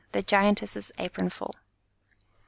[0.13, 1.53] THE GIANTESS'S APRON FULL.